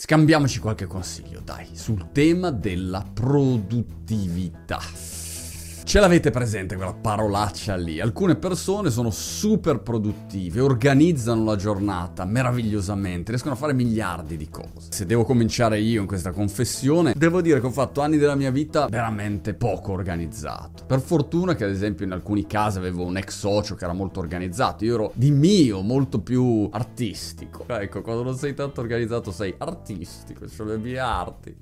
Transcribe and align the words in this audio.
Scambiamoci 0.00 0.60
qualche 0.60 0.86
consiglio, 0.86 1.40
dai, 1.40 1.70
sul 1.72 2.12
tema 2.12 2.52
della 2.52 3.02
produttività. 3.02 4.78
Ce 5.88 6.00
l'avete 6.00 6.30
presente 6.30 6.76
quella 6.76 6.92
parolaccia 6.92 7.74
lì? 7.74 7.98
Alcune 7.98 8.36
persone 8.36 8.90
sono 8.90 9.08
super 9.08 9.80
produttive, 9.80 10.60
organizzano 10.60 11.44
la 11.44 11.56
giornata 11.56 12.26
meravigliosamente, 12.26 13.30
riescono 13.30 13.54
a 13.54 13.56
fare 13.56 13.72
miliardi 13.72 14.36
di 14.36 14.50
cose. 14.50 14.88
Se 14.90 15.06
devo 15.06 15.24
cominciare 15.24 15.80
io 15.80 16.02
in 16.02 16.06
questa 16.06 16.30
confessione, 16.30 17.14
devo 17.16 17.40
dire 17.40 17.58
che 17.58 17.68
ho 17.68 17.70
fatto 17.70 18.02
anni 18.02 18.18
della 18.18 18.34
mia 18.34 18.50
vita 18.50 18.86
veramente 18.86 19.54
poco 19.54 19.92
organizzato. 19.92 20.84
Per 20.84 21.00
fortuna 21.00 21.54
che 21.54 21.64
ad 21.64 21.70
esempio 21.70 22.04
in 22.04 22.12
alcuni 22.12 22.46
casi 22.46 22.76
avevo 22.76 23.06
un 23.06 23.16
ex 23.16 23.38
socio 23.38 23.74
che 23.74 23.84
era 23.84 23.94
molto 23.94 24.20
organizzato, 24.20 24.84
io 24.84 24.92
ero 24.92 25.12
di 25.14 25.30
mio 25.30 25.80
molto 25.80 26.20
più 26.20 26.68
artistico. 26.70 27.64
Ecco, 27.66 28.02
quando 28.02 28.24
non 28.24 28.36
sei 28.36 28.52
tanto 28.52 28.82
organizzato 28.82 29.30
sei 29.30 29.54
artistico, 29.56 30.46
sono 30.48 30.72
le 30.72 30.76
mie 30.76 30.98
arti. 30.98 31.56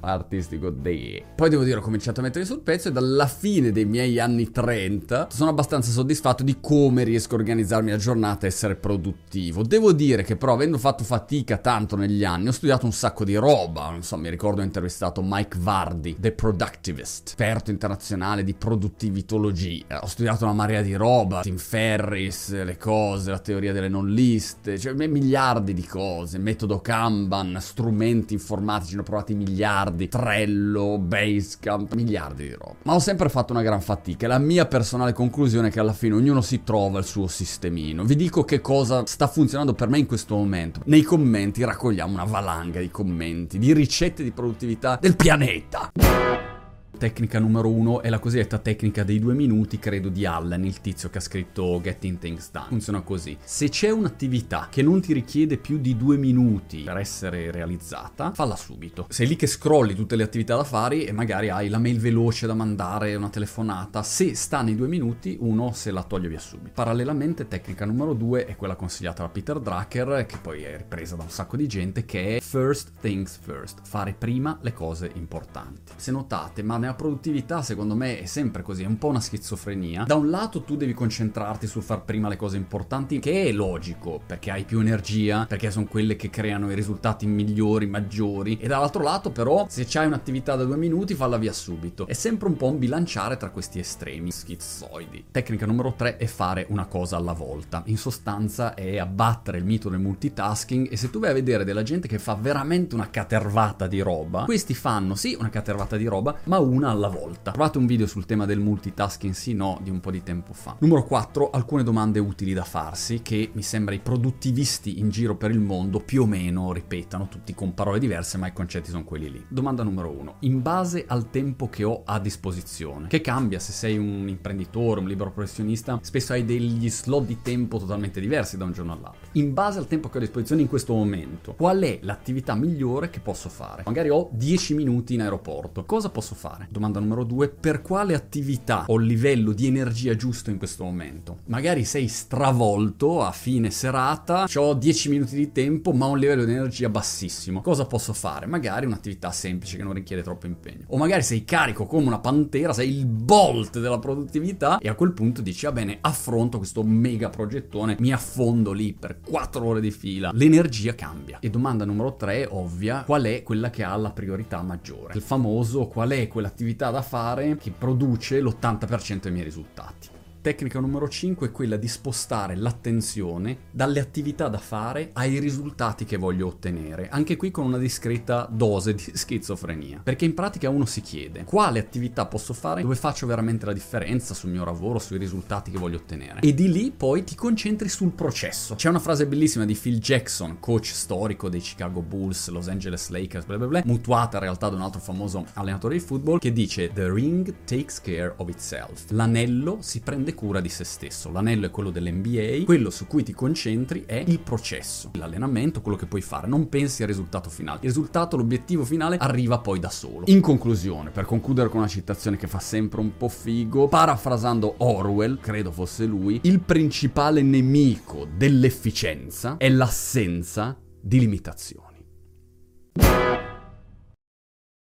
Artistico 0.00 0.70
dei. 0.70 1.22
Poi 1.34 1.50
devo 1.50 1.64
dire 1.64 1.76
ho 1.76 1.82
cominciato 1.82 2.20
a 2.20 2.22
mettere 2.22 2.46
sul 2.46 2.60
pezzo 2.60 2.88
e 2.88 2.92
dalla 2.92 3.26
fine 3.26 3.56
fine 3.58 3.72
dei 3.72 3.86
miei 3.86 4.20
anni 4.20 4.52
30 4.52 5.28
sono 5.32 5.50
abbastanza 5.50 5.90
soddisfatto 5.90 6.44
di 6.44 6.58
come 6.60 7.02
riesco 7.02 7.34
a 7.34 7.38
organizzarmi 7.38 7.90
la 7.90 7.96
giornata 7.96 8.46
e 8.46 8.50
essere 8.50 8.76
produttivo. 8.76 9.64
Devo 9.64 9.92
dire 9.92 10.22
che 10.22 10.36
però 10.36 10.52
avendo 10.52 10.78
fatto 10.78 11.02
fatica 11.02 11.56
tanto 11.56 11.96
negli 11.96 12.24
anni 12.24 12.48
ho 12.48 12.52
studiato 12.52 12.86
un 12.86 12.92
sacco 12.92 13.24
di 13.24 13.34
roba, 13.34 13.90
non 13.90 14.04
so, 14.04 14.16
mi 14.16 14.30
ricordo 14.30 14.60
ho 14.60 14.64
intervistato 14.64 15.22
Mike 15.24 15.58
Vardy, 15.58 16.16
The 16.20 16.30
Productivist, 16.30 17.30
esperto 17.30 17.72
internazionale 17.72 18.44
di 18.44 18.54
produttivitologia. 18.54 20.02
Ho 20.02 20.06
studiato 20.06 20.44
una 20.44 20.54
marea 20.54 20.80
di 20.80 20.94
roba, 20.94 21.40
Tim 21.40 21.56
Ferris, 21.56 22.52
le 22.62 22.76
cose, 22.76 23.32
la 23.32 23.40
teoria 23.40 23.72
delle 23.72 23.88
non 23.88 24.08
liste, 24.08 24.78
cioè 24.78 24.94
miliardi 24.94 25.74
di 25.74 25.84
cose, 25.84 26.38
metodo 26.38 26.80
Kanban, 26.80 27.58
strumenti 27.60 28.34
informatici, 28.34 28.94
ne 28.94 29.00
ho 29.00 29.04
provati 29.04 29.34
miliardi, 29.34 30.06
Trello, 30.06 30.98
Basecamp, 30.98 31.94
miliardi 31.94 32.44
di 32.44 32.54
roba. 32.54 32.76
Ma 32.84 32.94
ho 32.94 33.00
sempre 33.00 33.28
fatto 33.28 33.47
fatto 33.48 33.52
una 33.52 33.62
gran 33.62 33.80
fatica. 33.80 34.26
La 34.26 34.38
mia 34.38 34.66
personale 34.66 35.12
conclusione 35.12 35.68
è 35.68 35.70
che 35.70 35.80
alla 35.80 35.92
fine 35.92 36.14
ognuno 36.14 36.40
si 36.40 36.62
trova 36.62 36.98
il 36.98 37.04
suo 37.04 37.26
sistemino. 37.26 38.04
Vi 38.04 38.16
dico 38.16 38.44
che 38.44 38.60
cosa 38.60 39.06
sta 39.06 39.26
funzionando 39.26 39.72
per 39.74 39.88
me 39.88 39.98
in 39.98 40.06
questo 40.06 40.36
momento. 40.36 40.80
Nei 40.84 41.02
commenti 41.02 41.64
raccogliamo 41.64 42.12
una 42.12 42.24
valanga 42.24 42.80
di 42.80 42.90
commenti, 42.90 43.58
di 43.58 43.72
ricette 43.72 44.22
di 44.22 44.30
produttività 44.30 44.98
del 45.00 45.16
pianeta. 45.16 46.47
Tecnica 46.96 47.38
numero 47.38 47.70
uno 47.70 48.02
è 48.02 48.08
la 48.08 48.18
cosiddetta 48.18 48.58
tecnica 48.58 49.04
dei 49.04 49.20
due 49.20 49.34
minuti, 49.34 49.78
credo 49.78 50.08
di 50.08 50.26
Allen, 50.26 50.64
il 50.64 50.80
tizio 50.80 51.10
che 51.10 51.18
ha 51.18 51.20
scritto 51.20 51.80
Getting 51.80 52.18
Things 52.18 52.50
Done. 52.50 52.66
Funziona 52.68 53.02
così. 53.02 53.36
Se 53.40 53.68
c'è 53.68 53.90
un'attività 53.90 54.68
che 54.70 54.82
non 54.82 55.00
ti 55.00 55.12
richiede 55.12 55.58
più 55.58 55.78
di 55.78 55.96
due 55.96 56.16
minuti 56.16 56.82
per 56.82 56.96
essere 56.96 57.52
realizzata, 57.52 58.32
falla 58.32 58.56
subito. 58.56 59.06
Sei 59.10 59.28
lì 59.28 59.36
che 59.36 59.46
scrolli 59.46 59.94
tutte 59.94 60.16
le 60.16 60.24
attività 60.24 60.56
da 60.56 60.64
fare 60.64 61.06
e 61.06 61.12
magari 61.12 61.50
hai 61.50 61.68
la 61.68 61.78
mail 61.78 62.00
veloce 62.00 62.48
da 62.48 62.54
mandare, 62.54 63.14
una 63.14 63.28
telefonata. 63.28 64.02
Se 64.02 64.34
sta 64.34 64.62
nei 64.62 64.74
due 64.74 64.88
minuti, 64.88 65.36
uno 65.40 65.72
se 65.72 65.92
la 65.92 66.02
toglie 66.02 66.28
via 66.28 66.40
subito. 66.40 66.72
Parallelamente, 66.74 67.46
tecnica 67.46 67.84
numero 67.84 68.12
due 68.12 68.46
è 68.46 68.56
quella 68.56 68.74
consigliata 68.74 69.22
da 69.22 69.28
Peter 69.28 69.60
Drucker, 69.60 70.26
che 70.26 70.38
poi 70.38 70.62
è 70.62 70.76
ripresa 70.78 71.14
da 71.14 71.22
un 71.22 71.30
sacco 71.30 71.56
di 71.56 71.68
gente, 71.68 72.04
che 72.04 72.38
è 72.38 72.40
First 72.40 72.92
Things 73.00 73.38
First. 73.40 73.80
Fare 73.84 74.14
prima 74.18 74.58
le 74.62 74.72
cose 74.72 75.12
importanti. 75.14 75.92
Se 75.94 76.10
notate, 76.10 76.62
ma 76.62 76.77
nella 76.78 76.94
produttività 76.94 77.62
secondo 77.62 77.94
me 77.94 78.20
è 78.20 78.26
sempre 78.26 78.62
così, 78.62 78.82
è 78.82 78.86
un 78.86 78.98
po' 78.98 79.08
una 79.08 79.20
schizofrenia. 79.20 80.04
Da 80.04 80.14
un 80.14 80.30
lato 80.30 80.62
tu 80.62 80.76
devi 80.76 80.94
concentrarti 80.94 81.66
sul 81.66 81.82
far 81.82 82.02
prima 82.02 82.28
le 82.28 82.36
cose 82.36 82.56
importanti, 82.56 83.18
che 83.18 83.44
è 83.44 83.52
logico, 83.52 84.20
perché 84.24 84.50
hai 84.50 84.64
più 84.64 84.80
energia, 84.80 85.46
perché 85.46 85.70
sono 85.70 85.86
quelle 85.86 86.16
che 86.16 86.30
creano 86.30 86.70
i 86.70 86.74
risultati 86.74 87.26
migliori, 87.26 87.86
maggiori. 87.86 88.58
E 88.58 88.66
dall'altro 88.66 89.02
lato 89.02 89.30
però, 89.30 89.66
se 89.68 89.84
c'hai 89.86 90.06
un'attività 90.06 90.56
da 90.56 90.64
due 90.64 90.76
minuti, 90.76 91.14
falla 91.14 91.36
via 91.36 91.52
subito. 91.52 92.06
È 92.06 92.12
sempre 92.12 92.48
un 92.48 92.56
po' 92.56 92.68
un 92.68 92.78
bilanciare 92.78 93.36
tra 93.36 93.50
questi 93.50 93.78
estremi 93.78 94.30
schizoidi. 94.30 95.26
Tecnica 95.30 95.66
numero 95.66 95.94
tre 95.96 96.16
è 96.16 96.26
fare 96.26 96.66
una 96.70 96.86
cosa 96.86 97.16
alla 97.16 97.32
volta. 97.32 97.82
In 97.86 97.98
sostanza 97.98 98.74
è 98.74 98.98
abbattere 98.98 99.58
il 99.58 99.64
mito 99.64 99.88
del 99.88 100.00
multitasking 100.00 100.90
e 100.90 100.96
se 100.96 101.10
tu 101.10 101.18
vai 101.18 101.30
a 101.30 101.34
vedere 101.34 101.64
della 101.64 101.82
gente 101.82 102.08
che 102.08 102.18
fa 102.18 102.34
veramente 102.34 102.94
una 102.94 103.10
catervata 103.10 103.86
di 103.86 104.00
roba, 104.00 104.44
questi 104.44 104.74
fanno 104.74 105.14
sì 105.14 105.36
una 105.38 105.50
catervata 105.50 105.96
di 105.96 106.06
roba, 106.06 106.36
ma 106.44 106.58
una 106.68 106.90
alla 106.90 107.08
volta. 107.08 107.50
Trovate 107.50 107.78
un 107.78 107.86
video 107.86 108.06
sul 108.06 108.26
tema 108.26 108.46
del 108.46 108.60
multitasking 108.60 109.34
sì 109.34 109.54
no 109.54 109.78
di 109.82 109.90
un 109.90 110.00
po' 110.00 110.10
di 110.10 110.22
tempo 110.22 110.52
fa. 110.52 110.76
Numero 110.80 111.04
4, 111.04 111.50
alcune 111.50 111.82
domande 111.82 112.18
utili 112.18 112.52
da 112.52 112.64
farsi 112.64 113.22
che 113.22 113.50
mi 113.52 113.62
sembra 113.62 113.94
i 113.94 113.98
produttivisti 113.98 114.98
in 114.98 115.10
giro 115.10 115.36
per 115.36 115.50
il 115.50 115.60
mondo 115.60 116.00
più 116.00 116.22
o 116.22 116.26
meno 116.26 116.72
ripetano, 116.72 117.28
tutti 117.28 117.54
con 117.54 117.74
parole 117.74 117.98
diverse 117.98 118.38
ma 118.38 118.46
i 118.46 118.52
concetti 118.52 118.90
sono 118.90 119.04
quelli 119.04 119.30
lì. 119.30 119.44
Domanda 119.48 119.82
numero 119.82 120.10
1, 120.10 120.36
in 120.40 120.62
base 120.62 121.04
al 121.06 121.30
tempo 121.30 121.68
che 121.68 121.84
ho 121.84 122.02
a 122.04 122.18
disposizione, 122.18 123.08
che 123.08 123.20
cambia 123.20 123.58
se 123.58 123.72
sei 123.72 123.96
un 123.96 124.28
imprenditore, 124.28 125.00
un 125.00 125.08
libero 125.08 125.30
professionista, 125.30 125.98
spesso 126.02 126.32
hai 126.32 126.44
degli 126.44 126.90
slot 126.90 127.26
di 127.26 127.42
tempo 127.42 127.78
totalmente 127.78 128.20
diversi 128.20 128.56
da 128.56 128.64
un 128.64 128.72
giorno 128.72 128.92
all'altro. 128.92 129.28
In 129.32 129.54
base 129.54 129.78
al 129.78 129.86
tempo 129.86 130.08
che 130.08 130.16
ho 130.16 130.20
a 130.20 130.24
disposizione 130.24 130.62
in 130.62 130.68
questo 130.68 130.94
momento, 130.94 131.54
qual 131.54 131.80
è 131.80 131.98
l'attività 132.02 132.54
migliore 132.54 133.10
che 133.10 133.20
posso 133.20 133.48
fare? 133.48 133.82
Magari 133.86 134.08
ho 134.10 134.28
10 134.32 134.74
minuti 134.74 135.14
in 135.14 135.22
aeroporto, 135.22 135.84
cosa 135.84 136.10
posso 136.10 136.34
fare? 136.34 136.57
Domanda 136.68 137.00
numero 137.00 137.24
due, 137.24 137.48
per 137.48 137.82
quale 137.82 138.14
attività 138.14 138.84
ho 138.86 138.98
il 138.98 139.06
livello 139.06 139.52
di 139.52 139.66
energia 139.66 140.14
giusto 140.16 140.50
in 140.50 140.58
questo 140.58 140.84
momento? 140.84 141.38
Magari 141.46 141.84
sei 141.84 142.08
stravolto 142.08 143.22
a 143.22 143.32
fine 143.32 143.70
serata, 143.70 144.46
ho 144.54 144.74
10 144.74 145.08
minuti 145.08 145.36
di 145.36 145.52
tempo 145.52 145.92
ma 145.92 146.06
ho 146.06 146.10
un 146.10 146.18
livello 146.18 146.44
di 146.44 146.52
energia 146.52 146.88
bassissimo. 146.88 147.60
Cosa 147.60 147.86
posso 147.86 148.12
fare? 148.12 148.46
Magari 148.46 148.86
un'attività 148.86 149.30
semplice 149.30 149.76
che 149.76 149.82
non 149.82 149.92
richiede 149.92 150.22
troppo 150.22 150.46
impegno. 150.46 150.84
O 150.88 150.96
magari 150.96 151.22
sei 151.22 151.44
carico 151.44 151.86
come 151.86 152.06
una 152.06 152.18
pantera, 152.18 152.72
sei 152.72 152.98
il 152.98 153.06
bolt 153.06 153.78
della 153.78 153.98
produttività 153.98 154.78
e 154.78 154.88
a 154.88 154.94
quel 154.94 155.12
punto 155.12 155.42
dici 155.42 155.66
va 155.66 155.72
bene, 155.72 155.98
affronto 156.00 156.58
questo 156.58 156.82
mega 156.82 157.30
progettone, 157.30 157.96
mi 158.00 158.12
affondo 158.12 158.72
lì 158.72 158.92
per 158.92 159.20
4 159.20 159.64
ore 159.64 159.80
di 159.80 159.90
fila. 159.90 160.30
L'energia 160.34 160.94
cambia. 160.94 161.38
E 161.40 161.50
domanda 161.50 161.84
numero 161.84 162.14
3, 162.14 162.48
ovvia, 162.50 163.02
qual 163.04 163.24
è 163.24 163.42
quella 163.42 163.70
che 163.70 163.84
ha 163.84 163.96
la 163.96 164.10
priorità 164.10 164.62
maggiore? 164.62 165.14
Il 165.14 165.22
famoso 165.22 165.86
qual 165.86 166.10
è 166.10 166.28
quell'attività 166.48 166.88
attività 166.88 166.90
da 166.90 167.02
fare 167.02 167.56
che 167.56 167.70
produce 167.70 168.40
l'80% 168.40 169.20
dei 169.22 169.32
miei 169.32 169.44
risultati. 169.44 170.08
Tecnica 170.48 170.80
numero 170.80 171.10
5 171.10 171.48
è 171.48 171.52
quella 171.52 171.76
di 171.76 171.88
spostare 171.88 172.56
l'attenzione 172.56 173.64
dalle 173.70 174.00
attività 174.00 174.48
da 174.48 174.56
fare 174.56 175.10
ai 175.12 175.40
risultati 175.40 176.06
che 176.06 176.16
voglio 176.16 176.46
ottenere, 176.46 177.10
anche 177.10 177.36
qui 177.36 177.50
con 177.50 177.66
una 177.66 177.76
discreta 177.76 178.48
dose 178.50 178.94
di 178.94 179.04
schizofrenia, 179.12 180.00
perché 180.02 180.24
in 180.24 180.32
pratica 180.32 180.70
uno 180.70 180.86
si 180.86 181.02
chiede 181.02 181.44
quale 181.44 181.80
attività 181.80 182.24
posso 182.24 182.54
fare 182.54 182.80
dove 182.80 182.94
faccio 182.94 183.26
veramente 183.26 183.66
la 183.66 183.74
differenza 183.74 184.32
sul 184.32 184.48
mio 184.48 184.64
lavoro, 184.64 184.98
sui 184.98 185.18
risultati 185.18 185.70
che 185.70 185.76
voglio 185.76 185.98
ottenere 185.98 186.40
e 186.40 186.54
di 186.54 186.72
lì 186.72 186.94
poi 186.96 187.24
ti 187.24 187.34
concentri 187.34 187.90
sul 187.90 188.12
processo. 188.12 188.74
C'è 188.74 188.88
una 188.88 189.00
frase 189.00 189.26
bellissima 189.26 189.66
di 189.66 189.74
Phil 189.74 189.98
Jackson, 189.98 190.60
coach 190.60 190.86
storico 190.86 191.50
dei 191.50 191.60
Chicago 191.60 192.00
Bulls, 192.00 192.48
Los 192.48 192.68
Angeles 192.68 193.10
Lakers, 193.10 193.44
bla 193.44 193.58
bla 193.58 193.66
bla, 193.66 193.82
mutuata 193.84 194.38
in 194.38 194.44
realtà 194.44 194.70
da 194.70 194.76
un 194.76 194.82
altro 194.82 195.00
famoso 195.00 195.44
allenatore 195.52 195.92
di 195.96 196.00
football 196.00 196.38
che 196.38 196.54
dice 196.54 196.90
The 196.90 197.12
ring 197.12 197.54
takes 197.66 198.00
care 198.00 198.32
of 198.38 198.48
itself. 198.48 199.10
L'anello 199.10 199.76
si 199.80 200.00
prende 200.00 200.36
cura 200.38 200.60
di 200.60 200.68
se 200.68 200.84
stesso. 200.84 201.32
L'anello 201.32 201.66
è 201.66 201.70
quello 201.70 201.90
dell'NBA, 201.90 202.62
quello 202.64 202.90
su 202.90 203.08
cui 203.08 203.24
ti 203.24 203.32
concentri 203.32 204.04
è 204.06 204.22
il 204.24 204.38
processo, 204.38 205.10
l'allenamento, 205.14 205.80
quello 205.80 205.98
che 205.98 206.06
puoi 206.06 206.20
fare. 206.20 206.46
Non 206.46 206.68
pensi 206.68 207.02
al 207.02 207.08
risultato 207.08 207.50
finale. 207.50 207.80
Il 207.82 207.88
risultato, 207.88 208.36
l'obiettivo 208.36 208.84
finale 208.84 209.16
arriva 209.16 209.58
poi 209.58 209.80
da 209.80 209.90
solo. 209.90 210.26
In 210.26 210.40
conclusione, 210.40 211.10
per 211.10 211.24
concludere 211.24 211.68
con 211.68 211.80
una 211.80 211.88
citazione 211.88 212.36
che 212.36 212.46
fa 212.46 212.60
sempre 212.60 213.00
un 213.00 213.16
po' 213.16 213.28
figo, 213.28 213.88
parafrasando 213.88 214.74
Orwell, 214.76 215.40
credo 215.40 215.72
fosse 215.72 216.04
lui, 216.04 216.38
il 216.44 216.60
principale 216.60 217.42
nemico 217.42 218.28
dell'efficienza 218.36 219.56
è 219.56 219.68
l'assenza 219.68 220.78
di 221.00 221.18
limitazioni. 221.18 221.86